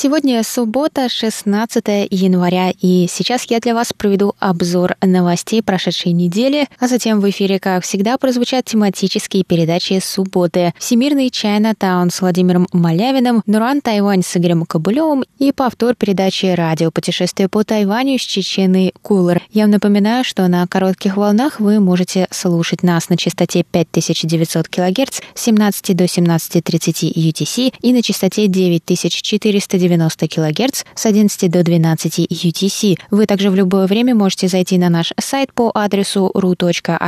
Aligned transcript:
Сегодня 0.00 0.44
суббота, 0.44 1.08
16 1.08 1.84
января, 2.12 2.70
и 2.70 3.08
сейчас 3.10 3.42
я 3.50 3.58
для 3.58 3.74
вас 3.74 3.92
проведу 3.92 4.32
обзор 4.38 4.94
новостей 5.02 5.60
прошедшей 5.60 6.12
недели, 6.12 6.68
а 6.78 6.86
затем 6.86 7.18
в 7.18 7.28
эфире, 7.28 7.58
как 7.58 7.82
всегда, 7.82 8.16
прозвучат 8.16 8.66
тематические 8.66 9.42
передачи 9.42 9.98
субботы. 10.00 10.72
Всемирный 10.78 11.30
Чайна 11.30 11.74
Таун 11.74 12.10
с 12.10 12.20
Владимиром 12.20 12.68
Малявиным, 12.72 13.42
Нуран 13.46 13.80
Тайвань 13.80 14.22
с 14.22 14.36
Игорем 14.36 14.66
Кобылевым 14.66 15.24
и 15.40 15.50
повтор 15.50 15.96
передачи 15.96 16.46
«Радио 16.46 16.92
путешествие 16.92 17.48
по 17.48 17.64
Тайваню» 17.64 18.20
с 18.20 18.22
Чеченой 18.22 18.94
Кулер. 19.02 19.42
Я 19.50 19.64
вам 19.64 19.72
напоминаю, 19.72 20.22
что 20.22 20.46
на 20.46 20.64
коротких 20.68 21.16
волнах 21.16 21.58
вы 21.58 21.80
можете 21.80 22.28
слушать 22.30 22.84
нас 22.84 23.08
на 23.08 23.16
частоте 23.16 23.64
5900 23.64 24.68
кГц 24.68 25.20
с 25.34 25.42
17 25.42 25.96
до 25.96 26.04
17.30 26.04 27.12
UTC 27.14 27.74
и 27.80 27.92
на 27.92 28.00
частоте 28.00 28.46
9490 28.46 29.87
90 29.88 30.28
кГц 30.28 30.84
с 30.94 31.06
11 31.06 31.50
до 31.50 31.62
12 31.62 32.18
UTC. 32.30 32.98
Вы 33.10 33.26
также 33.26 33.50
в 33.50 33.54
любое 33.54 33.86
время 33.86 34.14
можете 34.14 34.48
зайти 34.48 34.78
на 34.78 34.90
наш 34.90 35.12
сайт 35.18 35.52
по 35.52 35.70
адресу 35.74 36.30
ru.rti.org.tw 36.34 36.98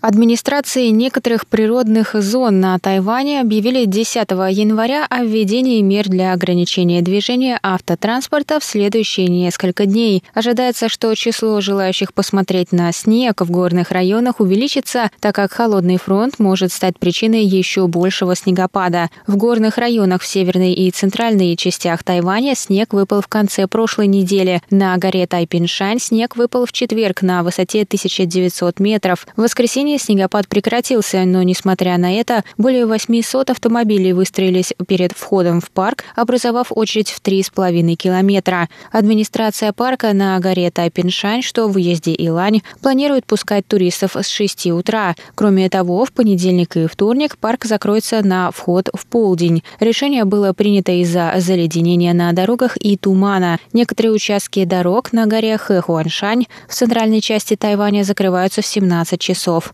Администрации 0.03 0.89
некоторых 0.89 1.47
природных 1.47 2.21
зон 2.21 2.59
на 2.59 2.77
Тайване 2.81 3.41
объявили 3.41 3.85
10 3.85 4.33
января 4.51 5.07
о 5.09 5.23
введении 5.23 5.81
мер 5.81 6.09
для 6.09 6.33
ограничения 6.33 7.03
движения 7.03 7.57
автотранспорта 7.63 8.59
в 8.59 8.65
следующие 8.65 9.29
несколько 9.29 9.87
дней. 9.87 10.25
Ожидается, 10.35 10.89
что 10.89 11.15
число 11.15 11.61
желающих 11.61 12.15
посмотреть 12.15 12.73
на 12.73 12.91
снег 12.91 13.43
в 13.43 13.51
горных 13.53 13.93
районах 13.93 14.41
увеличится, 14.41 15.09
так 15.21 15.37
как 15.37 15.53
холодный 15.53 15.99
фронт 15.99 16.41
может 16.41 16.73
стать 16.73 16.99
причиной 16.99 17.45
еще 17.45 17.87
большего 17.87 18.35
снегопада. 18.35 19.09
В 19.29 19.37
горных 19.37 19.79
районах 19.79 20.23
в 20.23 20.27
северной 20.27 20.73
и 20.73 20.91
центральной 20.91 21.55
частях 21.55 22.03
Тайваня 22.03 22.57
снег 22.57 22.93
выпал 22.93 23.21
в 23.21 23.29
конце 23.29 23.69
прошлой 23.69 24.09
недели. 24.09 24.63
На 24.69 24.97
горе 24.97 25.29
Тайпиншань 25.29 26.01
снег 26.01 26.35
выпал 26.35 26.67
в 26.67 26.73
четверг 26.73 27.23
на 27.23 27.45
высоте 27.45 27.83
1900 27.83 28.81
метров. 28.81 29.29
В 29.37 29.43
воскресенье 29.43 29.92
воскресенье 29.93 29.99
снегопад 29.99 30.49
прекратился, 30.49 31.25
но, 31.25 31.43
несмотря 31.43 31.99
на 31.99 32.19
это, 32.19 32.45
более 32.59 32.87
800 32.87 33.51
автомобилей 33.51 34.13
выстроились 34.13 34.73
перед 34.87 35.13
входом 35.13 35.61
в 35.61 35.71
парк, 35.71 36.05
образовав 36.17 36.69
очередь 36.71 37.11
в 37.11 37.21
3,5 37.21 37.95
километра. 37.95 38.69
Администрация 38.91 39.73
парка 39.73 40.13
на 40.13 40.39
горе 40.41 40.71
Тайпиншань, 40.71 41.43
что 41.43 41.69
в 41.69 41.73
въезде 41.73 42.15
Илань, 42.17 42.63
планирует 42.81 43.27
пускать 43.27 43.67
туристов 43.67 44.17
с 44.17 44.29
6 44.29 44.67
утра. 44.67 45.15
Кроме 45.35 45.69
того, 45.69 46.05
в 46.05 46.13
понедельник 46.13 46.77
и 46.77 46.87
вторник 46.87 47.37
парк 47.39 47.65
закроется 47.65 48.23
на 48.25 48.51
вход 48.51 48.89
в 48.95 49.07
полдень. 49.07 49.63
Решение 49.81 50.25
было 50.25 50.53
принято 50.53 50.93
из-за 50.93 51.35
заледенения 51.39 52.15
на 52.15 52.33
дорогах 52.33 52.77
и 52.77 52.97
тумана. 52.97 53.59
Некоторые 53.73 54.13
участки 54.13 54.65
дорог 54.65 55.13
на 55.13 55.27
горе 55.27 55.57
Хэхуаншань 55.59 56.47
в 56.69 56.75
центральной 56.75 57.21
части 57.21 57.57
Тайваня 57.57 58.05
закрываются 58.05 58.63
в 58.63 58.67
17 58.67 59.21
часов. 59.21 59.73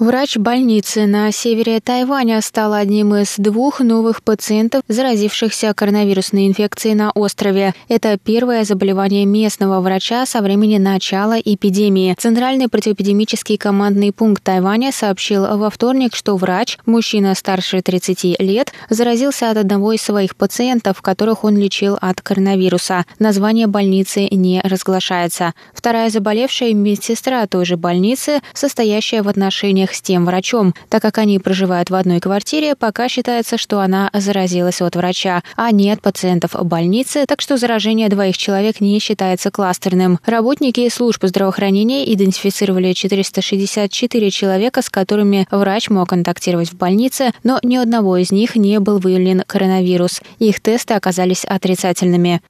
Врач 0.00 0.38
больницы 0.38 1.04
на 1.04 1.30
севере 1.30 1.78
Тайваня 1.78 2.40
стал 2.40 2.72
одним 2.72 3.14
из 3.16 3.34
двух 3.36 3.80
новых 3.80 4.22
пациентов, 4.22 4.80
заразившихся 4.88 5.74
коронавирусной 5.74 6.46
инфекцией 6.46 6.94
на 6.94 7.10
острове. 7.10 7.74
Это 7.88 8.16
первое 8.16 8.64
заболевание 8.64 9.26
местного 9.26 9.82
врача 9.82 10.24
со 10.24 10.40
времени 10.40 10.78
начала 10.78 11.38
эпидемии. 11.38 12.14
Центральный 12.18 12.68
противоэпидемический 12.68 13.58
командный 13.58 14.10
пункт 14.10 14.42
Тайваня 14.42 14.90
сообщил 14.90 15.58
во 15.58 15.68
вторник, 15.68 16.16
что 16.16 16.34
врач, 16.38 16.78
мужчина 16.86 17.34
старше 17.34 17.82
30 17.82 18.40
лет, 18.40 18.72
заразился 18.88 19.50
от 19.50 19.58
одного 19.58 19.92
из 19.92 20.00
своих 20.00 20.34
пациентов, 20.34 21.02
которых 21.02 21.44
он 21.44 21.58
лечил 21.58 21.98
от 22.00 22.22
коронавируса. 22.22 23.04
Название 23.18 23.66
больницы 23.66 24.28
не 24.30 24.62
разглашается. 24.64 25.52
Вторая 25.74 26.08
заболевшая 26.08 26.72
медсестра 26.72 27.46
той 27.46 27.66
же 27.66 27.76
больницы, 27.76 28.40
состоящая 28.54 29.20
в 29.20 29.28
отношениях 29.28 29.89
отношениях 29.90 29.94
с 29.94 30.02
тем 30.02 30.24
врачом. 30.24 30.74
Так 30.88 31.02
как 31.02 31.18
они 31.18 31.38
проживают 31.38 31.90
в 31.90 31.94
одной 31.94 32.20
квартире, 32.20 32.74
пока 32.74 33.08
считается, 33.08 33.58
что 33.58 33.80
она 33.80 34.10
заразилась 34.12 34.80
от 34.80 34.96
врача, 34.96 35.42
а 35.56 35.70
не 35.72 35.90
от 35.90 36.00
пациентов 36.00 36.52
больницы, 36.62 37.24
так 37.26 37.40
что 37.40 37.56
заражение 37.56 38.08
двоих 38.08 38.36
человек 38.36 38.80
не 38.80 38.98
считается 39.00 39.50
кластерным. 39.50 40.18
Работники 40.26 40.88
служб 40.88 41.24
здравоохранения 41.24 42.12
идентифицировали 42.12 42.92
464 42.92 44.30
человека, 44.30 44.82
с 44.82 44.88
которыми 44.88 45.46
врач 45.50 45.90
мог 45.90 46.08
контактировать 46.08 46.72
в 46.72 46.76
больнице, 46.76 47.32
но 47.44 47.58
ни 47.62 47.76
одного 47.76 48.16
из 48.16 48.32
них 48.32 48.56
не 48.56 48.80
был 48.80 48.98
выявлен 48.98 49.42
коронавирус. 49.46 50.20
Их 50.38 50.60
тесты 50.60 50.94
оказались 50.94 51.44
отрицательными. 51.44 52.40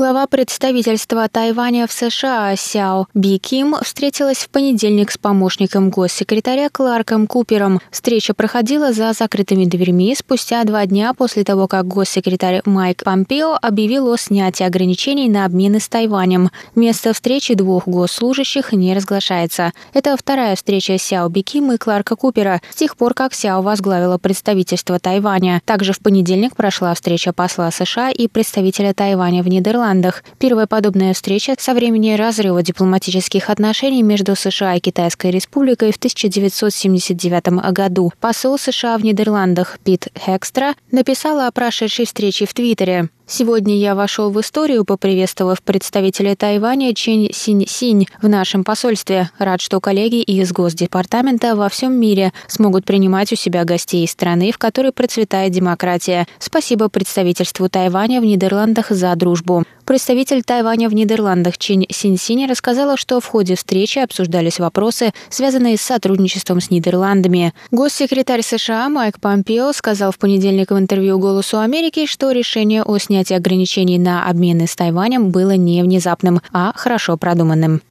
Глава 0.00 0.26
представительства 0.26 1.28
Тайваня 1.28 1.86
в 1.86 1.92
США 1.92 2.56
Сяо 2.56 3.06
Би 3.12 3.36
Ким 3.36 3.76
встретилась 3.82 4.38
в 4.38 4.48
понедельник 4.48 5.10
с 5.10 5.18
помощником 5.18 5.90
госсекретаря 5.90 6.70
Кларком 6.70 7.26
Купером. 7.26 7.80
Встреча 7.90 8.32
проходила 8.32 8.94
за 8.94 9.12
закрытыми 9.12 9.66
дверьми 9.66 10.14
спустя 10.14 10.64
два 10.64 10.86
дня 10.86 11.12
после 11.12 11.44
того, 11.44 11.68
как 11.68 11.86
госсекретарь 11.86 12.62
Майк 12.64 13.04
Помпео 13.04 13.58
объявил 13.60 14.10
о 14.10 14.16
снятии 14.16 14.64
ограничений 14.64 15.28
на 15.28 15.44
обмены 15.44 15.80
с 15.80 15.88
Тайванем. 15.90 16.48
Место 16.74 17.12
встречи 17.12 17.52
двух 17.52 17.86
госслужащих 17.86 18.72
не 18.72 18.94
разглашается. 18.94 19.74
Это 19.92 20.16
вторая 20.16 20.56
встреча 20.56 20.96
Сяо 20.96 21.28
Би 21.28 21.42
Ким 21.42 21.72
и 21.72 21.76
Кларка 21.76 22.16
Купера 22.16 22.62
с 22.70 22.76
тех 22.76 22.96
пор, 22.96 23.12
как 23.12 23.34
Сяо 23.34 23.60
возглавила 23.60 24.16
представительство 24.16 24.98
Тайваня. 24.98 25.60
Также 25.66 25.92
в 25.92 25.98
понедельник 25.98 26.56
прошла 26.56 26.94
встреча 26.94 27.34
посла 27.34 27.70
США 27.70 28.08
и 28.08 28.28
представителя 28.28 28.94
Тайваня 28.94 29.42
в 29.42 29.48
Нидерландах 29.48 29.89
Нидерландах. 29.90 30.22
Первая 30.38 30.66
подобная 30.66 31.14
встреча 31.14 31.54
со 31.58 31.74
времени 31.74 32.12
разрыва 32.14 32.62
дипломатических 32.62 33.50
отношений 33.50 34.02
между 34.02 34.36
США 34.36 34.76
и 34.76 34.80
Китайской 34.80 35.30
Республикой 35.30 35.92
в 35.92 35.96
1979 35.96 37.72
году. 37.72 38.12
Посол 38.20 38.58
США 38.58 38.96
в 38.98 39.04
Нидерландах 39.04 39.78
Пит 39.82 40.08
Хекстра 40.16 40.74
написал 40.90 41.40
о 41.40 41.50
прошедшей 41.50 42.06
встрече 42.06 42.46
в 42.46 42.54
Твиттере. 42.54 43.08
Сегодня 43.32 43.78
я 43.78 43.94
вошел 43.94 44.28
в 44.32 44.40
историю, 44.40 44.84
поприветствовав 44.84 45.62
представителя 45.62 46.34
Тайваня 46.34 46.92
Чен 46.96 47.28
Синь 47.32 47.64
Синь 47.64 48.08
в 48.20 48.28
нашем 48.28 48.64
посольстве. 48.64 49.30
Рад, 49.38 49.60
что 49.60 49.78
коллеги 49.80 50.20
из 50.20 50.50
Госдепартамента 50.52 51.54
во 51.54 51.68
всем 51.68 51.92
мире 51.92 52.32
смогут 52.48 52.84
принимать 52.84 53.32
у 53.32 53.36
себя 53.36 53.64
гостей 53.64 54.04
из 54.04 54.10
страны, 54.10 54.50
в 54.50 54.58
которой 54.58 54.90
процветает 54.90 55.52
демократия. 55.52 56.26
Спасибо 56.40 56.88
представительству 56.88 57.68
Тайваня 57.68 58.20
в 58.20 58.24
Нидерландах 58.24 58.90
за 58.90 59.14
дружбу. 59.14 59.62
Представитель 59.90 60.44
Тайваня 60.44 60.88
в 60.88 60.94
Нидерландах 60.94 61.58
Чинь 61.58 61.84
Синсини 61.90 62.46
рассказала, 62.46 62.96
что 62.96 63.18
в 63.18 63.26
ходе 63.26 63.56
встречи 63.56 63.98
обсуждались 63.98 64.60
вопросы, 64.60 65.12
связанные 65.30 65.76
с 65.76 65.82
сотрудничеством 65.82 66.60
с 66.60 66.70
Нидерландами. 66.70 67.52
Госсекретарь 67.72 68.42
США 68.42 68.88
Майк 68.88 69.18
Помпео 69.18 69.72
сказал 69.72 70.12
в 70.12 70.18
понедельник 70.18 70.70
в 70.70 70.78
интервью 70.78 71.18
«Голосу 71.18 71.58
Америки», 71.58 72.06
что 72.06 72.30
решение 72.30 72.84
о 72.84 72.98
снятии 72.98 73.34
ограничений 73.34 73.98
на 73.98 74.28
обмены 74.28 74.68
с 74.68 74.76
Тайванем 74.76 75.30
было 75.30 75.56
не 75.56 75.82
внезапным, 75.82 76.40
а 76.52 76.72
хорошо 76.76 77.16
продуманным. 77.16 77.82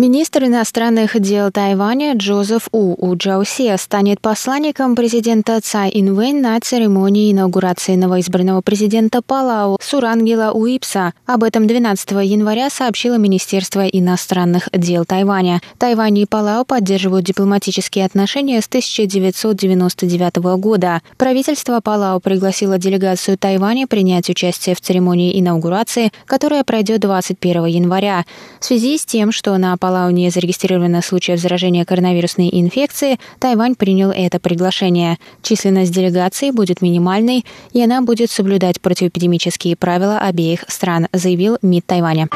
Министр 0.00 0.44
иностранных 0.44 1.20
дел 1.20 1.50
Тайваня 1.50 2.14
Джозеф 2.14 2.68
У 2.70 2.94
У 3.04 3.16
Джаусе 3.16 3.76
станет 3.78 4.20
посланником 4.20 4.94
президента 4.94 5.60
Цай 5.60 5.90
Инвэнь 5.92 6.40
на 6.40 6.60
церемонии 6.60 7.32
инаугурации 7.32 7.96
новоизбранного 7.96 8.60
президента 8.60 9.22
Палау 9.22 9.76
Сурангела 9.82 10.52
Уипса. 10.52 11.14
Об 11.26 11.42
этом 11.42 11.66
12 11.66 12.12
января 12.12 12.70
сообщило 12.70 13.18
Министерство 13.18 13.88
иностранных 13.88 14.68
дел 14.72 15.04
Тайваня. 15.04 15.60
Тайвань 15.78 16.18
и 16.18 16.26
Палау 16.26 16.64
поддерживают 16.64 17.26
дипломатические 17.26 18.04
отношения 18.04 18.62
с 18.62 18.68
1999 18.68 20.36
года. 20.60 21.02
Правительство 21.16 21.80
Палау 21.80 22.20
пригласило 22.20 22.78
делегацию 22.78 23.36
Тайваня 23.36 23.88
принять 23.88 24.30
участие 24.30 24.76
в 24.76 24.80
церемонии 24.80 25.40
инаугурации, 25.40 26.12
которая 26.24 26.62
пройдет 26.62 27.00
21 27.00 27.64
января. 27.64 28.24
В 28.60 28.64
связи 28.64 28.96
с 28.96 29.04
тем, 29.04 29.32
что 29.32 29.58
на 29.58 29.76
Палау 29.76 29.87
Палау 29.88 30.10
не 30.10 30.28
зарегистрировано 30.28 31.00
случаев 31.00 31.40
заражения 31.40 31.86
коронавирусной 31.86 32.50
инфекции, 32.52 33.18
Тайвань 33.38 33.74
принял 33.74 34.10
это 34.10 34.38
приглашение. 34.38 35.16
Численность 35.40 35.94
делегации 35.94 36.50
будет 36.50 36.82
минимальной, 36.82 37.46
и 37.72 37.82
она 37.82 38.02
будет 38.02 38.30
соблюдать 38.30 38.82
противоэпидемические 38.82 39.76
правила 39.76 40.18
обеих 40.18 40.66
стран, 40.68 41.08
заявил 41.14 41.56
МИД 41.62 41.86
Тайваня. 41.86 42.28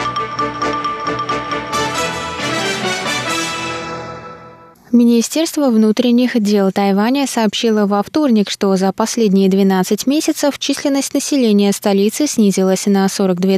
Министерство 4.93 5.71
внутренних 5.71 6.39
дел 6.39 6.71
Тайваня 6.71 7.27
сообщило 7.27 7.87
во 7.87 8.03
вторник, 8.03 8.51
что 8.51 8.77
за 8.77 8.93
последние 8.93 9.49
12 9.49 10.07
месяцев 10.07 10.59
численность 10.59 11.15
населения 11.15 11.73
столицы 11.73 12.27
снизилась 12.27 12.85
на 12.85 13.09
42 13.09 13.55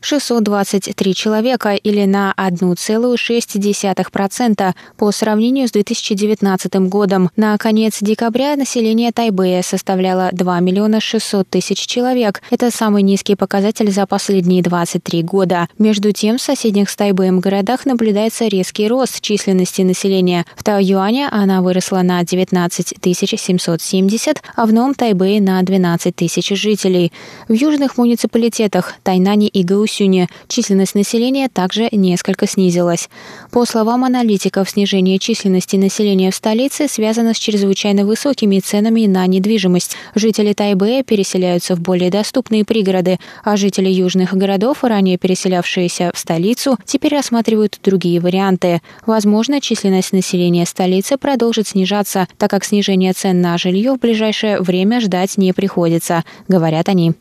623 0.00 1.14
человека 1.14 1.72
или 1.72 2.04
на 2.04 2.34
1,6% 2.36 4.74
по 4.98 5.12
сравнению 5.12 5.66
с 5.66 5.70
2019 5.70 6.74
годом. 6.90 7.30
На 7.36 7.56
конец 7.56 7.96
декабря 8.02 8.54
население 8.54 9.12
Тайбэя 9.12 9.62
составляло 9.62 10.28
2 10.32 10.60
миллиона 10.60 11.00
600 11.00 11.48
тысяч 11.48 11.86
человек. 11.86 12.42
Это 12.50 12.70
самый 12.70 13.02
низкий 13.02 13.34
показатель 13.34 13.90
за 13.90 14.06
последние 14.06 14.62
23 14.62 15.22
года. 15.22 15.68
Между 15.78 16.12
тем, 16.12 16.36
в 16.36 16.42
соседних 16.42 16.90
с 16.90 16.96
Тайбэем 16.96 17.40
городах 17.40 17.86
наблюдается 17.86 18.46
резкий 18.46 18.88
рост 18.88 19.22
численности 19.22 19.80
населения. 19.80 20.44
В 20.54 20.65
Юаня 20.68 21.28
она 21.30 21.62
выросла 21.62 22.02
на 22.02 22.24
19 22.24 22.94
770, 23.00 24.42
а 24.56 24.66
в 24.66 24.72
Новом 24.72 24.94
Тайбэе 24.94 25.40
на 25.40 25.62
12 25.62 26.14
тысяч 26.14 26.48
жителей. 26.48 27.12
В 27.46 27.52
южных 27.52 27.96
муниципалитетах 27.98 28.94
Тайнане 29.04 29.46
и 29.48 29.62
Гаусюне 29.62 30.28
численность 30.48 30.94
населения 30.94 31.48
также 31.48 31.88
несколько 31.92 32.48
снизилась. 32.48 33.08
По 33.52 33.64
словам 33.64 34.04
аналитиков, 34.04 34.68
снижение 34.68 35.18
численности 35.18 35.76
населения 35.76 36.30
в 36.30 36.34
столице 36.34 36.88
связано 36.88 37.32
с 37.34 37.38
чрезвычайно 37.38 38.04
высокими 38.04 38.58
ценами 38.58 39.06
на 39.06 39.26
недвижимость. 39.26 39.96
Жители 40.14 40.52
Тайбэя 40.52 41.04
переселяются 41.04 41.76
в 41.76 41.80
более 41.80 42.10
доступные 42.10 42.64
пригороды, 42.64 43.18
а 43.44 43.56
жители 43.56 43.88
южных 43.88 44.34
городов, 44.34 44.82
ранее 44.82 45.18
переселявшиеся 45.18 46.10
в 46.12 46.18
столицу, 46.18 46.76
теперь 46.84 47.14
рассматривают 47.14 47.78
другие 47.84 48.20
варианты. 48.20 48.80
Возможно, 49.06 49.60
численность 49.60 50.12
населения 50.12 50.55
население 50.56 50.66
столицы 50.66 51.16
продолжит 51.18 51.68
снижаться, 51.68 52.28
так 52.38 52.50
как 52.50 52.64
снижение 52.64 53.12
цен 53.12 53.40
на 53.40 53.58
жилье 53.58 53.92
в 53.92 53.98
ближайшее 53.98 54.60
время 54.60 55.00
ждать 55.00 55.36
не 55.36 55.52
приходится, 55.52 56.24
говорят 56.48 56.88
они. 56.88 57.12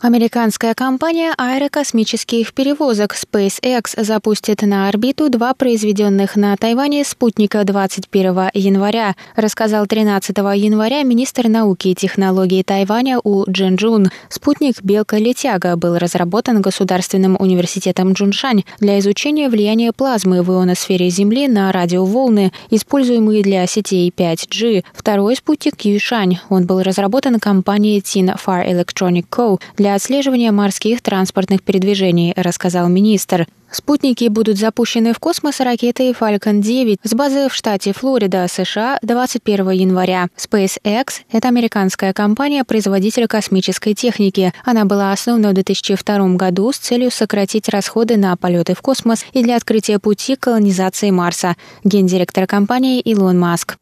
Американская 0.00 0.74
компания 0.74 1.34
аэрокосмических 1.36 2.54
перевозок 2.54 3.16
SpaceX 3.16 4.00
запустит 4.00 4.62
на 4.62 4.88
орбиту 4.88 5.28
два 5.28 5.54
произведенных 5.54 6.36
на 6.36 6.56
Тайване 6.56 7.02
спутника 7.02 7.64
21 7.64 8.50
января, 8.54 9.16
рассказал 9.34 9.88
13 9.88 10.36
января 10.38 11.02
министр 11.02 11.48
науки 11.48 11.88
и 11.88 11.94
технологий 11.96 12.62
Тайваня 12.62 13.18
У 13.24 13.44
Джинджун. 13.50 14.12
Спутник 14.28 14.80
«Белка-летяга» 14.84 15.74
был 15.74 15.98
разработан 15.98 16.62
Государственным 16.62 17.36
университетом 17.36 18.12
Джуншань 18.12 18.62
для 18.78 19.00
изучения 19.00 19.48
влияния 19.48 19.92
плазмы 19.92 20.42
в 20.42 20.50
ионосфере 20.52 21.10
Земли 21.10 21.48
на 21.48 21.72
радиоволны, 21.72 22.52
используемые 22.70 23.42
для 23.42 23.66
сетей 23.66 24.14
5G. 24.16 24.84
Второй 24.92 25.34
спутник 25.34 25.80
«Юшань». 25.80 26.38
Он 26.50 26.66
был 26.66 26.82
разработан 26.82 27.40
компанией 27.40 27.98
Tin 27.98 28.38
Far 28.38 28.64
Electronic 28.64 29.26
Co. 29.28 29.60
для 29.76 29.87
отслеживания 29.94 30.52
морских 30.52 31.02
транспортных 31.02 31.62
передвижений, 31.62 32.32
рассказал 32.36 32.88
министр. 32.88 33.46
Спутники 33.70 34.28
будут 34.28 34.56
запущены 34.56 35.12
в 35.12 35.18
космос 35.18 35.60
ракетой 35.60 36.12
Falcon 36.12 36.60
9 36.60 36.98
с 37.02 37.14
базы 37.14 37.48
в 37.48 37.54
штате 37.54 37.92
Флорида, 37.92 38.46
США 38.48 38.98
21 39.02 39.70
января. 39.70 40.28
SpaceX– 40.36 41.06
это 41.32 41.48
американская 41.48 42.12
компания-производитель 42.12 43.26
космической 43.26 43.94
техники. 43.94 44.54
Она 44.64 44.84
была 44.86 45.12
основана 45.12 45.50
в 45.50 45.54
2002 45.54 46.36
году 46.36 46.72
с 46.72 46.78
целью 46.78 47.10
сократить 47.10 47.68
расходы 47.68 48.16
на 48.16 48.36
полеты 48.36 48.74
в 48.74 48.80
космос 48.80 49.26
и 49.32 49.42
для 49.42 49.56
открытия 49.56 49.98
пути 49.98 50.36
колонизации 50.36 51.10
Марса. 51.10 51.56
Гендиректор 51.84 52.46
компании 52.46 53.00
Илон 53.00 53.38
Маск. 53.38 53.76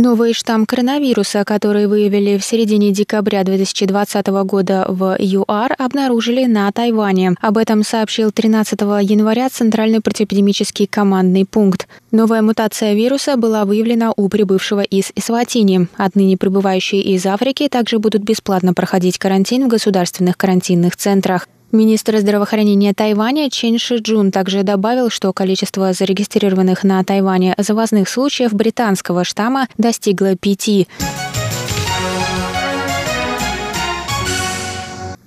Новый 0.00 0.32
штамм 0.32 0.64
коронавируса, 0.64 1.42
который 1.44 1.88
выявили 1.88 2.38
в 2.38 2.44
середине 2.44 2.92
декабря 2.92 3.42
2020 3.42 4.28
года 4.44 4.86
в 4.88 5.16
ЮАР, 5.18 5.74
обнаружили 5.76 6.44
на 6.44 6.70
Тайване. 6.70 7.34
Об 7.40 7.58
этом 7.58 7.82
сообщил 7.82 8.30
13 8.30 8.80
января 8.80 9.48
Центральный 9.48 10.00
противоэпидемический 10.00 10.86
командный 10.86 11.44
пункт. 11.44 11.88
Новая 12.12 12.42
мутация 12.42 12.94
вируса 12.94 13.36
была 13.36 13.64
выявлена 13.64 14.12
у 14.16 14.28
прибывшего 14.28 14.82
из 14.82 15.10
Исватини. 15.16 15.88
Отныне 15.96 16.36
прибывающие 16.36 17.02
из 17.02 17.26
Африки 17.26 17.68
также 17.68 17.98
будут 17.98 18.22
бесплатно 18.22 18.74
проходить 18.74 19.18
карантин 19.18 19.64
в 19.64 19.68
государственных 19.68 20.36
карантинных 20.36 20.96
центрах. 20.96 21.48
Министр 21.70 22.18
здравоохранения 22.18 22.94
Тайваня 22.94 23.50
Чен 23.50 23.78
Шиджун 23.78 24.30
также 24.30 24.62
добавил, 24.62 25.10
что 25.10 25.32
количество 25.34 25.92
зарегистрированных 25.92 26.82
на 26.82 27.04
Тайване 27.04 27.54
завозных 27.58 28.08
случаев 28.08 28.54
британского 28.54 29.22
штамма 29.22 29.68
достигло 29.76 30.34
пяти. 30.34 30.88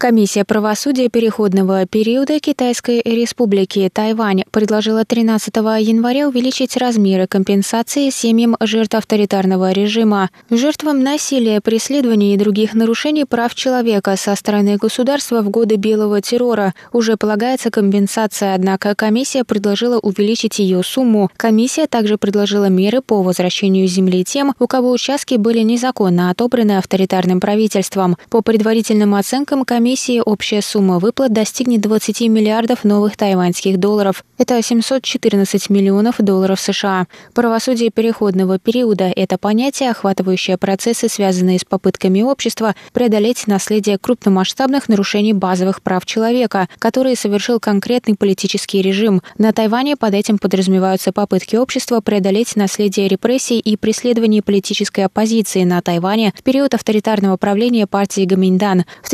Комиссия 0.01 0.45
правосудия 0.45 1.09
переходного 1.09 1.85
периода 1.85 2.39
Китайской 2.39 3.03
республики 3.05 3.87
Тайвань 3.93 4.45
предложила 4.49 5.05
13 5.05 5.55
января 5.55 6.27
увеличить 6.27 6.75
размеры 6.75 7.27
компенсации 7.27 8.09
семьям 8.09 8.57
жертв 8.59 8.95
авторитарного 8.95 9.71
режима. 9.73 10.31
Жертвам 10.49 11.03
насилия, 11.03 11.61
преследований 11.61 12.33
и 12.33 12.37
других 12.37 12.73
нарушений 12.73 13.25
прав 13.25 13.53
человека 13.53 14.15
со 14.17 14.33
стороны 14.33 14.77
государства 14.77 15.43
в 15.43 15.51
годы 15.51 15.75
белого 15.75 16.19
террора 16.19 16.73
уже 16.91 17.15
полагается 17.15 17.69
компенсация, 17.69 18.55
однако 18.55 18.95
комиссия 18.95 19.43
предложила 19.43 19.99
увеличить 19.99 20.57
ее 20.57 20.81
сумму. 20.81 21.29
Комиссия 21.37 21.85
также 21.85 22.17
предложила 22.17 22.69
меры 22.69 23.03
по 23.03 23.21
возвращению 23.21 23.85
земли 23.85 24.23
тем, 24.23 24.55
у 24.57 24.65
кого 24.65 24.89
участки 24.89 25.35
были 25.35 25.59
незаконно 25.59 26.31
отобраны 26.31 26.79
авторитарным 26.79 27.39
правительством. 27.39 28.17
По 28.31 28.41
предварительным 28.41 29.13
оценкам 29.13 29.63
комиссии 29.63 29.90
комиссии 29.91 30.21
общая 30.23 30.61
сумма 30.61 30.99
выплат 30.99 31.33
достигнет 31.33 31.81
20 31.81 32.21
миллиардов 32.29 32.85
новых 32.85 33.17
тайваньских 33.17 33.77
долларов. 33.77 34.23
Это 34.37 34.61
714 34.61 35.69
миллионов 35.69 36.15
долларов 36.19 36.61
США. 36.61 37.07
Правосудие 37.33 37.91
переходного 37.91 38.57
периода– 38.57 39.11
это 39.15 39.37
понятие, 39.37 39.91
охватывающее 39.91 40.57
процессы, 40.57 41.09
связанные 41.09 41.59
с 41.59 41.65
попытками 41.65 42.21
общества 42.21 42.73
преодолеть 42.93 43.47
наследие 43.47 43.97
крупномасштабных 43.97 44.87
нарушений 44.87 45.33
базовых 45.33 45.81
прав 45.81 46.05
человека, 46.05 46.69
которые 46.79 47.17
совершил 47.17 47.59
конкретный 47.59 48.15
политический 48.15 48.81
режим. 48.81 49.21
На 49.37 49.51
Тайване 49.51 49.97
под 49.97 50.13
этим 50.13 50.37
подразумеваются 50.37 51.11
попытки 51.11 51.57
общества 51.57 51.99
преодолеть 51.99 52.55
наследие 52.55 53.09
репрессий 53.09 53.59
и 53.59 53.75
преследований 53.75 54.41
политической 54.41 55.01
оппозиции 55.01 55.65
на 55.65 55.81
Тайване 55.81 56.33
в 56.33 56.43
период 56.43 56.73
авторитарного 56.73 57.35
правления 57.35 57.87
партии 57.87 58.23
Гаминьдан. 58.23 58.85
В 59.03 59.09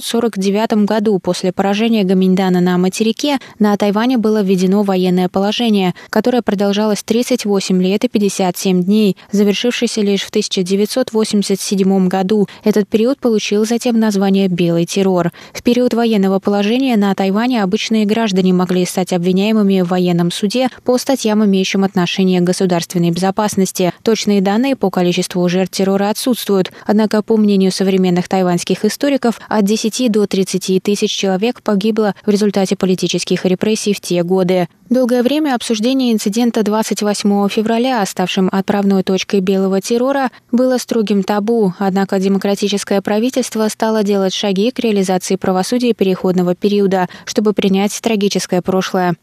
1949 0.00 0.86
году 0.86 1.18
после 1.18 1.52
поражения 1.52 2.04
Гаминьдана 2.04 2.60
на 2.60 2.78
материке 2.78 3.38
на 3.58 3.76
Тайване 3.76 4.16
было 4.16 4.42
введено 4.42 4.82
военное 4.82 5.28
положение, 5.28 5.94
которое 6.08 6.42
продолжалось 6.42 7.02
38 7.02 7.82
лет 7.82 8.04
и 8.04 8.08
57 8.08 8.82
дней, 8.82 9.16
завершившееся 9.30 10.00
лишь 10.00 10.22
в 10.22 10.30
1987 10.30 12.08
году. 12.08 12.48
Этот 12.64 12.88
период 12.88 13.18
получил 13.18 13.66
затем 13.66 14.00
название 14.00 14.48
«Белый 14.48 14.86
террор». 14.86 15.32
В 15.52 15.62
период 15.62 15.94
военного 15.94 16.38
положения 16.38 16.96
на 16.96 17.14
Тайване 17.14 17.62
обычные 17.62 18.06
граждане 18.06 18.52
могли 18.52 18.86
стать 18.86 19.12
обвиняемыми 19.12 19.82
в 19.82 19.88
военном 19.88 20.30
суде 20.30 20.68
по 20.84 20.96
статьям, 20.98 21.44
имеющим 21.44 21.84
отношение 21.84 22.40
к 22.40 22.44
государственной 22.44 23.10
безопасности. 23.10 23.92
Точные 24.02 24.40
данные 24.40 24.76
по 24.76 24.90
количеству 24.90 25.46
жертв 25.48 25.76
террора 25.76 26.10
отсутствуют, 26.10 26.72
однако, 26.86 27.22
по 27.22 27.36
мнению 27.36 27.72
современных 27.72 28.28
тайваньских 28.28 28.84
историков, 28.84 29.38
от 29.48 29.64
10 29.64 29.89
до 30.08 30.26
30 30.26 30.82
тысяч 30.82 31.10
человек 31.10 31.62
погибло 31.62 32.14
в 32.24 32.30
результате 32.30 32.76
политических 32.76 33.44
репрессий 33.44 33.92
в 33.92 34.00
те 34.00 34.22
годы. 34.22 34.68
Долгое 34.88 35.22
время 35.22 35.54
обсуждение 35.54 36.12
инцидента 36.12 36.62
28 36.62 37.48
февраля, 37.48 38.04
ставшим 38.06 38.48
отправной 38.50 39.02
точкой 39.02 39.40
белого 39.40 39.80
террора, 39.80 40.30
было 40.50 40.78
строгим 40.78 41.22
табу, 41.22 41.74
однако 41.78 42.18
демократическое 42.18 43.00
правительство 43.00 43.68
стало 43.68 44.02
делать 44.02 44.32
шаги 44.34 44.70
к 44.70 44.78
реализации 44.78 45.36
правосудия 45.36 45.92
переходного 45.92 46.54
периода, 46.54 47.08
чтобы 47.24 47.52
принять 47.52 47.98
трагическое 48.00 48.62
прошлое. 48.62 49.14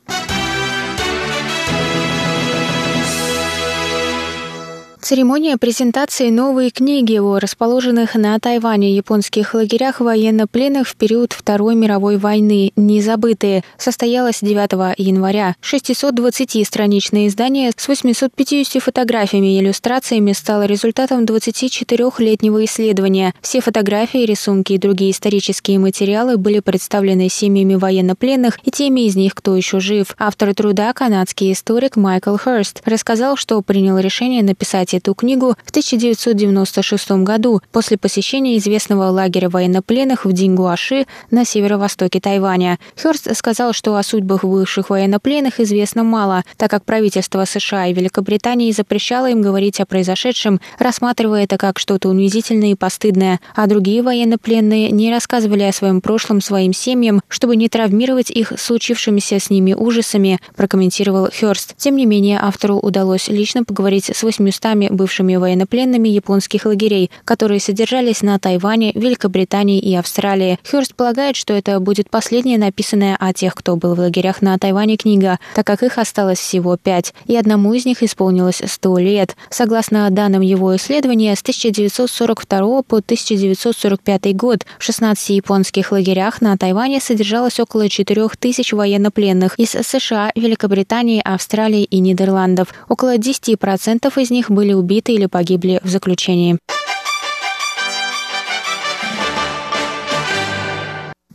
Церемония 5.08 5.56
презентации 5.56 6.30
новой 6.30 6.70
книги 6.70 7.18
о 7.18 7.40
расположенных 7.40 8.16
на 8.16 8.38
Тайване 8.40 8.94
японских 8.94 9.54
лагерях 9.54 10.02
военнопленных 10.02 10.86
в 10.86 10.98
период 10.98 11.32
Второй 11.32 11.76
мировой 11.76 12.18
войны 12.18 12.74
«Незабытые» 12.76 13.64
состоялась 13.78 14.40
9 14.42 14.98
января. 14.98 15.56
620-страничное 15.62 17.28
издание 17.28 17.72
с 17.74 17.88
850 17.88 18.84
фотографиями 18.84 19.56
и 19.56 19.62
иллюстрациями 19.62 20.34
стало 20.34 20.66
результатом 20.66 21.24
24-летнего 21.24 22.66
исследования. 22.66 23.34
Все 23.40 23.62
фотографии, 23.62 24.26
рисунки 24.26 24.74
и 24.74 24.78
другие 24.78 25.12
исторические 25.12 25.80
материалы 25.80 26.36
были 26.36 26.60
представлены 26.60 27.30
семьями 27.30 27.76
военнопленных 27.76 28.60
и 28.66 28.72
теми 28.72 29.08
из 29.08 29.16
них, 29.16 29.36
кто 29.36 29.56
еще 29.56 29.80
жив. 29.80 30.18
Автор 30.20 30.54
труда, 30.54 30.92
канадский 30.92 31.54
историк 31.54 31.96
Майкл 31.96 32.36
Херст, 32.36 32.82
рассказал, 32.84 33.38
что 33.38 33.62
принял 33.62 33.98
решение 34.00 34.44
написать 34.44 34.97
эту 34.98 35.14
книгу 35.14 35.56
в 35.64 35.70
1996 35.70 37.12
году 37.24 37.62
после 37.72 37.98
посещения 37.98 38.58
известного 38.58 39.10
лагеря 39.10 39.50
военнопленных 39.50 40.26
в 40.26 40.34
Дингуаши 40.34 41.06
на 41.32 41.46
северо-востоке 41.46 42.20
Тайваня. 42.20 42.80
Хёрст 43.02 43.36
сказал, 43.36 43.74
что 43.74 43.96
о 43.96 44.04
судьбах 44.04 44.44
бывших 44.44 44.90
военнопленных 44.90 45.60
известно 45.60 46.04
мало, 46.04 46.44
так 46.58 46.72
как 46.72 46.84
правительство 46.84 47.46
США 47.46 47.88
и 47.88 47.94
Великобритании 47.94 48.72
запрещало 48.72 49.30
им 49.30 49.42
говорить 49.42 49.80
о 49.80 49.86
произошедшем, 49.86 50.60
рассматривая 50.80 51.44
это 51.44 51.58
как 51.58 51.80
что-то 51.80 52.10
унизительное 52.10 52.72
и 52.72 52.76
постыдное, 52.76 53.40
а 53.56 53.68
другие 53.68 54.02
военнопленные 54.02 54.90
не 54.92 55.12
рассказывали 55.12 55.64
о 55.64 55.72
своем 55.72 56.02
прошлом 56.02 56.42
своим 56.42 56.74
семьям, 56.74 57.22
чтобы 57.28 57.56
не 57.56 57.70
травмировать 57.70 58.30
их 58.30 58.54
случившимися 58.58 59.40
с 59.40 59.50
ними 59.50 59.74
ужасами, 59.74 60.40
прокомментировал 60.56 61.30
Хёрст. 61.32 61.76
Тем 61.78 61.96
не 61.96 62.06
менее, 62.06 62.40
автору 62.42 62.78
удалось 62.78 63.28
лично 63.28 63.64
поговорить 63.64 64.10
с 64.14 64.24
800 64.24 64.87
бывшими 64.90 65.36
военнопленными 65.36 66.10
японских 66.10 66.66
лагерей, 66.66 67.12
которые 67.26 67.60
содержались 67.60 68.22
на 68.22 68.40
Тайване, 68.40 68.92
Великобритании 68.94 69.80
и 69.80 69.96
Австралии. 69.96 70.60
Хёрст 70.70 70.96
полагает, 70.96 71.36
что 71.36 71.54
это 71.54 71.80
будет 71.80 72.10
последняя 72.10 72.58
написанная 72.58 73.16
о 73.20 73.34
тех, 73.34 73.56
кто 73.56 73.76
был 73.76 73.96
в 73.96 74.00
лагерях 74.00 74.42
на 74.42 74.58
Тайване 74.58 74.98
книга, 74.98 75.40
так 75.56 75.66
как 75.66 75.84
их 75.84 75.98
осталось 75.98 76.40
всего 76.40 76.78
пять, 76.78 77.14
и 77.26 77.36
одному 77.36 77.74
из 77.74 77.86
них 77.86 78.04
исполнилось 78.04 78.62
сто 78.66 78.98
лет. 78.98 79.36
Согласно 79.50 80.10
данным 80.10 80.42
его 80.42 80.76
исследования, 80.76 81.36
с 81.36 81.42
1942 81.42 82.84
по 82.84 82.98
1945 82.98 84.36
год 84.36 84.66
в 84.80 84.84
16 84.84 85.30
японских 85.30 85.92
лагерях 85.92 86.42
на 86.42 86.58
Тайване 86.58 87.00
содержалось 87.00 87.60
около 87.60 87.90
4000 87.90 88.74
военнопленных 88.74 89.58
из 89.58 89.70
США, 89.70 90.32
Великобритании, 90.36 91.22
Австралии 91.24 91.84
и 91.84 92.00
Нидерландов. 92.00 92.74
Около 92.90 93.18
10% 93.18 94.22
из 94.22 94.32
них 94.32 94.50
были 94.52 94.67
убиты 94.74 95.14
или 95.14 95.26
погибли 95.26 95.80
в 95.84 95.90
заключении. 95.90 96.58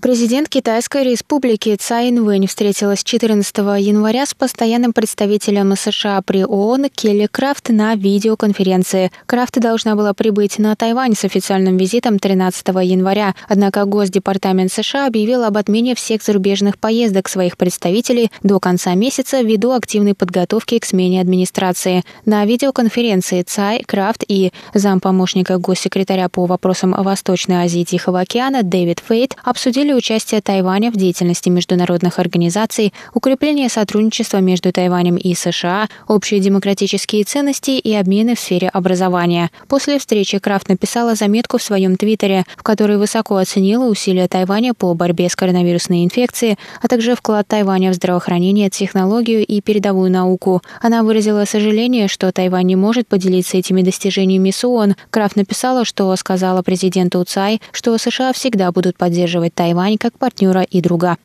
Президент 0.03 0.49
Китайской 0.49 1.05
республики 1.05 1.77
Цай 1.77 2.11
Инвэнь 2.11 2.49
встретилась 2.49 3.05
14 3.05 3.57
января 3.79 4.27
с 4.27 4.35
постоянным 4.35 4.93
представителем 4.93 5.77
США 5.77 6.21
при 6.23 6.45
ООН 6.45 6.89
Келли 6.93 7.29
Крафт 7.31 7.69
на 7.69 7.95
видеоконференции. 7.95 9.13
Крафт 9.27 9.61
должна 9.61 9.95
была 9.95 10.13
прибыть 10.13 10.59
на 10.59 10.75
Тайвань 10.75 11.15
с 11.15 11.25
официальным 11.25 11.77
визитом 11.77 12.19
13 12.19 12.67
января, 12.83 13.37
однако 13.49 13.85
Госдепартамент 13.85 14.73
США 14.73 15.07
объявил 15.07 15.45
об 15.45 15.57
отмене 15.57 15.95
всех 15.95 16.25
зарубежных 16.25 16.79
поездок 16.79 17.29
своих 17.29 17.57
представителей 17.57 18.33
до 18.43 18.59
конца 18.59 18.97
месяца 18.97 19.41
ввиду 19.41 19.71
активной 19.71 20.15
подготовки 20.15 20.81
к 20.81 20.85
смене 20.85 21.21
администрации. 21.21 22.03
На 22.27 22.45
видеоконференции 22.45 23.43
Цай, 23.43 23.85
Крафт 23.87 24.25
и 24.27 24.51
зампомощника 24.75 25.59
госсекретаря 25.59 26.29
по 26.29 26.47
вопросам 26.47 26.91
Восточной 26.91 27.67
Азии 27.67 27.83
и 27.83 27.85
Тихого 27.85 28.19
океана 28.19 28.65
Дэвид 28.65 29.01
Фейт 29.07 29.37
обсудили 29.45 29.92
обсудили 29.93 29.95
участие 29.95 30.41
Тайваня 30.41 30.91
в 30.91 30.97
деятельности 30.97 31.49
международных 31.49 32.19
организаций, 32.19 32.93
укрепление 33.15 33.69
сотрудничества 33.69 34.39
между 34.39 34.73
Тайванем 34.73 35.17
и 35.17 35.35
США, 35.35 35.89
общие 36.09 36.41
демократические 36.41 37.25
ценности 37.25 37.73
и 37.73 37.95
обмены 37.95 38.35
в 38.35 38.41
сфере 38.41 38.69
образования. 38.69 39.51
После 39.69 39.99
встречи 39.99 40.39
Крафт 40.39 40.69
написала 40.69 41.15
заметку 41.15 41.59
в 41.59 41.63
своем 41.63 41.97
твиттере, 41.97 42.45
в 42.57 42.63
которой 42.63 42.99
высоко 42.99 43.37
оценила 43.37 43.87
усилия 43.87 44.29
Тайваня 44.29 44.75
по 44.75 44.95
борьбе 44.95 45.29
с 45.29 45.37
коронавирусной 45.37 46.05
инфекцией, 46.05 46.59
а 46.81 46.89
также 46.89 47.15
вклад 47.15 47.47
Тайваня 47.47 47.91
в 47.91 47.95
здравоохранение, 47.95 48.71
технологию 48.71 49.45
и 49.45 49.61
передовую 49.61 50.11
науку. 50.11 50.63
Она 50.81 51.03
выразила 51.03 51.45
сожаление, 51.45 52.09
что 52.09 52.33
Тайвань 52.33 52.67
не 52.67 52.77
может 52.77 53.07
поделиться 53.09 53.57
этими 53.57 53.83
достижениями 53.83 54.51
с 54.51 54.65
ООН. 54.65 54.95
Крафт 55.11 55.37
написала, 55.37 55.85
что 55.85 56.15
сказала 56.17 56.63
президенту 56.63 57.23
Цай, 57.25 57.61
что 57.73 57.97
США 57.99 58.33
всегда 58.33 58.73
будут 58.73 58.97
поддерживать 58.97 59.55
Тайвань 59.55 59.82
Тайвань 59.83 59.99
как 59.99 60.17
партнера 60.17 60.63
и 60.63 60.81
друга. 60.81 61.17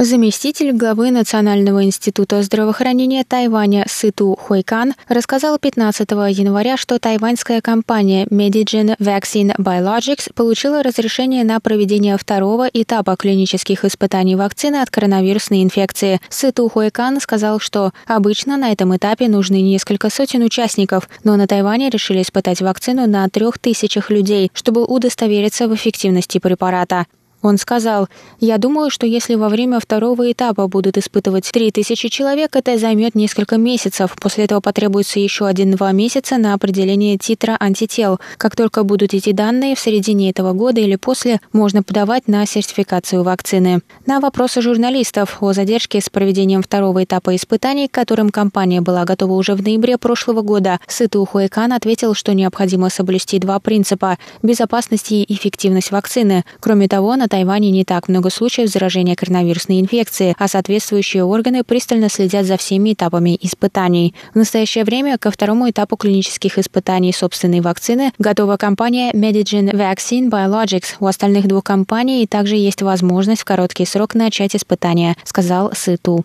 Заместитель 0.00 0.70
главы 0.70 1.10
Национального 1.10 1.82
института 1.82 2.40
здравоохранения 2.44 3.24
Тайваня 3.24 3.84
Сыту 3.88 4.38
Хуйкан 4.40 4.94
рассказал 5.08 5.58
15 5.58 6.08
января, 6.30 6.76
что 6.76 7.00
тайваньская 7.00 7.60
компания 7.60 8.24
Medigen 8.26 8.96
Vaccine 9.00 9.56
Biologics 9.56 10.32
получила 10.32 10.84
разрешение 10.84 11.42
на 11.42 11.58
проведение 11.58 12.16
второго 12.16 12.68
этапа 12.72 13.16
клинических 13.16 13.84
испытаний 13.84 14.36
вакцины 14.36 14.76
от 14.76 14.88
коронавирусной 14.88 15.64
инфекции. 15.64 16.20
Сыту 16.28 16.68
Хуйкан 16.68 17.20
сказал, 17.20 17.58
что 17.58 17.90
обычно 18.06 18.56
на 18.56 18.70
этом 18.70 18.96
этапе 18.96 19.26
нужны 19.26 19.60
несколько 19.60 20.10
сотен 20.10 20.44
участников, 20.44 21.08
но 21.24 21.34
на 21.34 21.48
Тайване 21.48 21.90
решили 21.90 22.22
испытать 22.22 22.60
вакцину 22.60 23.08
на 23.08 23.28
трех 23.28 23.58
тысячах 23.58 24.10
людей, 24.10 24.52
чтобы 24.54 24.84
удостовериться 24.84 25.66
в 25.66 25.74
эффективности 25.74 26.38
препарата. 26.38 27.06
Он 27.40 27.56
сказал, 27.56 28.08
«Я 28.40 28.58
думаю, 28.58 28.90
что 28.90 29.06
если 29.06 29.36
во 29.36 29.48
время 29.48 29.78
второго 29.78 30.30
этапа 30.32 30.66
будут 30.66 30.98
испытывать 30.98 31.48
3000 31.50 32.08
человек, 32.08 32.56
это 32.56 32.76
займет 32.78 33.14
несколько 33.14 33.56
месяцев. 33.56 34.16
После 34.20 34.44
этого 34.44 34.60
потребуется 34.60 35.20
еще 35.20 35.46
один-два 35.46 35.92
месяца 35.92 36.36
на 36.36 36.54
определение 36.54 37.16
титра 37.16 37.56
антител. 37.60 38.18
Как 38.38 38.56
только 38.56 38.82
будут 38.82 39.14
эти 39.14 39.32
данные 39.32 39.76
в 39.76 39.80
середине 39.80 40.30
этого 40.30 40.52
года 40.52 40.80
или 40.80 40.96
после, 40.96 41.40
можно 41.52 41.82
подавать 41.82 42.26
на 42.26 42.44
сертификацию 42.44 43.22
вакцины». 43.22 43.82
На 44.04 44.18
вопросы 44.18 44.60
журналистов 44.60 45.38
о 45.40 45.52
задержке 45.52 46.00
с 46.00 46.10
проведением 46.10 46.62
второго 46.62 47.04
этапа 47.04 47.36
испытаний, 47.36 47.86
к 47.86 47.92
которым 47.92 48.30
компания 48.30 48.80
была 48.80 49.04
готова 49.04 49.34
уже 49.34 49.54
в 49.54 49.62
ноябре 49.62 49.96
прошлого 49.96 50.42
года, 50.42 50.80
Сыту 50.88 51.24
Хуэкан 51.24 51.72
ответил, 51.72 52.14
что 52.14 52.34
необходимо 52.34 52.90
соблюсти 52.90 53.38
два 53.38 53.60
принципа– 53.60 54.18
безопасность 54.42 55.12
и 55.12 55.24
эффективность 55.28 55.92
вакцины. 55.92 56.44
Кроме 56.60 56.88
того, 56.88 57.14
на 57.28 57.30
Тайване 57.30 57.70
не 57.70 57.84
так 57.84 58.08
много 58.08 58.30
случаев 58.30 58.70
заражения 58.70 59.14
коронавирусной 59.14 59.80
инфекции, 59.80 60.34
а 60.38 60.48
соответствующие 60.48 61.24
органы 61.24 61.62
пристально 61.62 62.08
следят 62.08 62.46
за 62.46 62.56
всеми 62.56 62.94
этапами 62.94 63.38
испытаний. 63.42 64.14
В 64.32 64.38
настоящее 64.38 64.84
время 64.84 65.18
ко 65.18 65.30
второму 65.30 65.68
этапу 65.68 65.98
клинических 65.98 66.58
испытаний 66.58 67.12
собственной 67.12 67.60
вакцины 67.60 68.12
готова 68.18 68.56
компания 68.56 69.12
Medigen 69.12 69.72
Vaccine 69.72 70.30
Biologics. 70.30 70.94
У 71.00 71.06
остальных 71.06 71.46
двух 71.46 71.64
компаний 71.64 72.26
также 72.26 72.56
есть 72.56 72.80
возможность 72.80 73.42
в 73.42 73.44
короткий 73.44 73.84
срок 73.84 74.14
начать 74.14 74.56
испытания, 74.56 75.14
сказал 75.24 75.72
Сыту. 75.74 76.24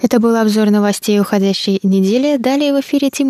Это 0.00 0.20
был 0.20 0.36
обзор 0.36 0.70
новостей 0.70 1.20
уходящей 1.20 1.80
недели. 1.82 2.36
Далее 2.36 2.72
в 2.72 2.80
эфире 2.80 3.10
Тим 3.10 3.26